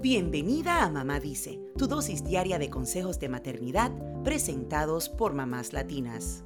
[0.00, 3.90] Bienvenida a Mamá Dice, tu dosis diaria de consejos de maternidad
[4.22, 6.44] presentados por mamás latinas.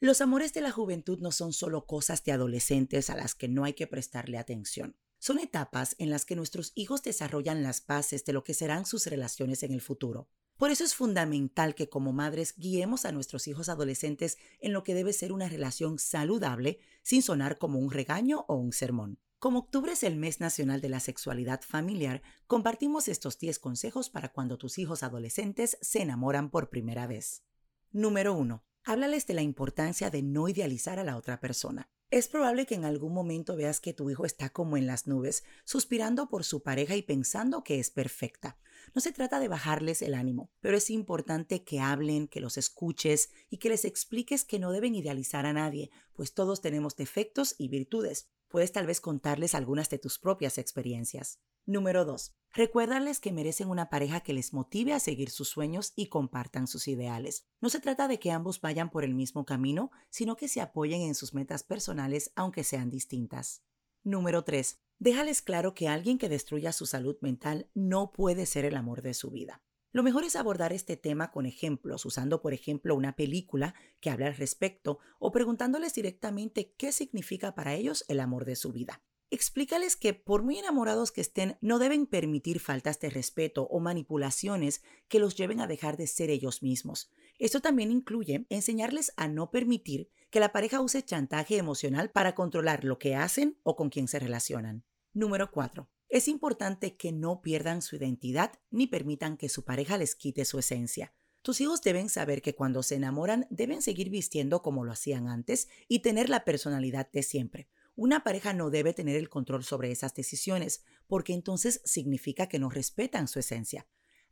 [0.00, 3.64] Los amores de la juventud no son solo cosas de adolescentes a las que no
[3.64, 4.96] hay que prestarle atención.
[5.18, 9.06] Son etapas en las que nuestros hijos desarrollan las bases de lo que serán sus
[9.06, 10.28] relaciones en el futuro.
[10.62, 14.94] Por eso es fundamental que como madres guiemos a nuestros hijos adolescentes en lo que
[14.94, 19.18] debe ser una relación saludable sin sonar como un regaño o un sermón.
[19.42, 24.28] Como octubre es el mes nacional de la sexualidad familiar, compartimos estos 10 consejos para
[24.28, 27.42] cuando tus hijos adolescentes se enamoran por primera vez.
[27.90, 28.64] Número 1.
[28.84, 31.90] Háblales de la importancia de no idealizar a la otra persona.
[32.12, 35.42] Es probable que en algún momento veas que tu hijo está como en las nubes,
[35.64, 38.60] suspirando por su pareja y pensando que es perfecta.
[38.94, 43.30] No se trata de bajarles el ánimo, pero es importante que hablen, que los escuches
[43.50, 47.66] y que les expliques que no deben idealizar a nadie, pues todos tenemos defectos y
[47.66, 48.28] virtudes.
[48.52, 51.40] Puedes tal vez contarles algunas de tus propias experiencias.
[51.64, 52.34] Número 2.
[52.52, 56.86] Recuérdales que merecen una pareja que les motive a seguir sus sueños y compartan sus
[56.86, 57.46] ideales.
[57.62, 61.00] No se trata de que ambos vayan por el mismo camino, sino que se apoyen
[61.00, 63.62] en sus metas personales aunque sean distintas.
[64.04, 64.82] Número 3.
[64.98, 69.14] Déjales claro que alguien que destruya su salud mental no puede ser el amor de
[69.14, 69.62] su vida.
[69.92, 74.26] Lo mejor es abordar este tema con ejemplos, usando por ejemplo una película que habla
[74.26, 79.02] al respecto o preguntándoles directamente qué significa para ellos el amor de su vida.
[79.28, 84.82] Explícales que por muy enamorados que estén, no deben permitir faltas de respeto o manipulaciones
[85.08, 87.10] que los lleven a dejar de ser ellos mismos.
[87.38, 92.84] Esto también incluye enseñarles a no permitir que la pareja use chantaje emocional para controlar
[92.84, 94.84] lo que hacen o con quién se relacionan.
[95.12, 95.88] Número 4.
[96.12, 100.58] Es importante que no pierdan su identidad ni permitan que su pareja les quite su
[100.58, 101.14] esencia.
[101.40, 105.68] Tus hijos deben saber que cuando se enamoran deben seguir vistiendo como lo hacían antes
[105.88, 107.70] y tener la personalidad de siempre.
[107.96, 112.68] Una pareja no debe tener el control sobre esas decisiones, porque entonces significa que no
[112.68, 113.86] respetan su esencia.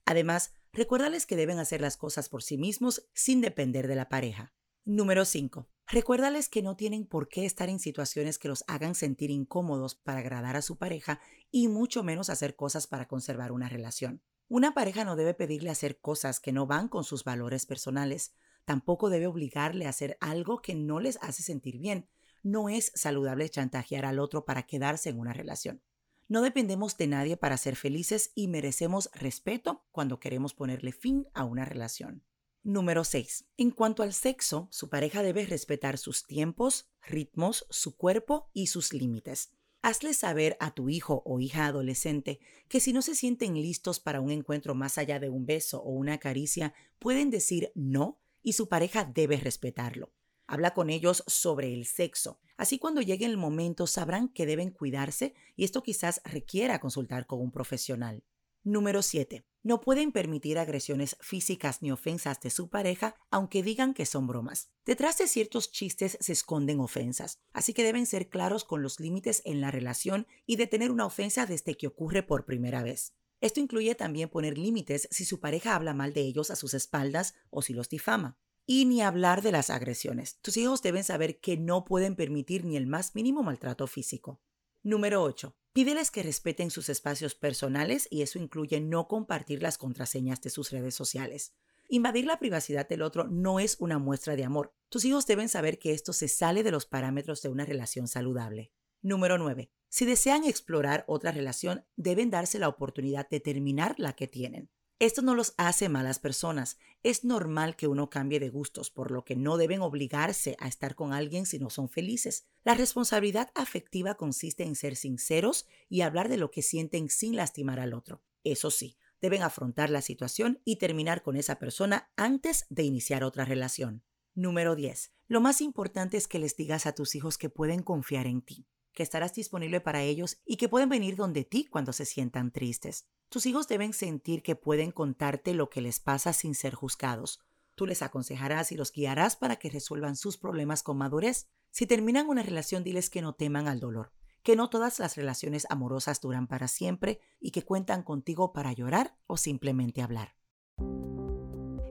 [0.05, 4.53] Además, recuérdales que deben hacer las cosas por sí mismos sin depender de la pareja.
[4.85, 5.67] Número 5.
[5.93, 10.21] Recuérdales que no tienen por qué estar en situaciones que los hagan sentir incómodos para
[10.21, 11.21] agradar a su pareja
[11.51, 14.23] y mucho menos hacer cosas para conservar una relación.
[14.47, 18.35] Una pareja no debe pedirle hacer cosas que no van con sus valores personales.
[18.65, 22.09] Tampoco debe obligarle a hacer algo que no les hace sentir bien,
[22.45, 25.83] no es saludable chantajear al otro para quedarse en una relación.
[26.29, 31.45] No dependemos de nadie para ser felices y merecemos respeto cuando queremos ponerle fin a
[31.45, 32.23] una relación.
[32.63, 33.47] Número 6.
[33.57, 38.93] En cuanto al sexo, su pareja debe respetar sus tiempos, ritmos, su cuerpo y sus
[38.93, 39.55] límites.
[39.81, 42.39] Hazle saber a tu hijo o hija adolescente
[42.69, 45.93] que si no se sienten listos para un encuentro más allá de un beso o
[45.93, 50.13] una caricia, pueden decir no y su pareja debe respetarlo.
[50.47, 52.41] Habla con ellos sobre el sexo.
[52.59, 57.41] Así cuando llegue el momento sabrán que deben cuidarse y esto quizás requiera consultar con
[57.41, 58.23] un profesional.
[58.63, 59.47] Número 7.
[59.63, 64.71] No pueden permitir agresiones físicas ni ofensas de su pareja, aunque digan que son bromas.
[64.85, 69.41] Detrás de ciertos chistes se esconden ofensas, así que deben ser claros con los límites
[69.47, 73.15] en la relación y detener una ofensa desde que ocurre por primera vez.
[73.41, 77.35] Esto incluye también poner límites si su pareja habla mal de ellos a sus espaldas
[77.49, 78.39] o si los difama.
[78.67, 80.39] Y ni hablar de las agresiones.
[80.43, 84.43] Tus hijos deben saber que no pueden permitir ni el más mínimo maltrato físico.
[84.83, 85.57] Número 8.
[85.73, 90.73] Pídeles que respeten sus espacios personales y eso incluye no compartir las contraseñas de sus
[90.73, 91.55] redes sociales.
[91.89, 94.75] Invadir la privacidad del otro no es una muestra de amor.
[94.89, 98.73] Tus hijos deben saber que esto se sale de los parámetros de una relación saludable.
[99.01, 99.71] Número 9.
[99.89, 104.71] Si desean explorar otra relación, deben darse la oportunidad de terminar la que tienen.
[105.01, 106.77] Esto no los hace malas personas.
[107.03, 110.95] Es normal que uno cambie de gustos, por lo que no deben obligarse a estar
[110.95, 112.45] con alguien si no son felices.
[112.65, 117.81] La responsabilidad afectiva consiste en ser sinceros y hablar de lo que sienten sin lastimar
[117.81, 118.23] al otro.
[118.45, 123.47] Eso sí, deben afrontar la situación y terminar con esa persona antes de iniciar otra
[123.47, 124.05] relación.
[124.35, 125.15] Número 10.
[125.29, 128.67] Lo más importante es que les digas a tus hijos que pueden confiar en ti,
[128.93, 133.07] que estarás disponible para ellos y que pueden venir donde ti cuando se sientan tristes.
[133.31, 137.41] Tus hijos deben sentir que pueden contarte lo que les pasa sin ser juzgados.
[137.77, 141.47] Tú les aconsejarás y los guiarás para que resuelvan sus problemas con madurez.
[141.71, 144.13] Si terminan una relación, diles que no teman al dolor,
[144.43, 149.17] que no todas las relaciones amorosas duran para siempre y que cuentan contigo para llorar
[149.29, 150.40] o simplemente hablar.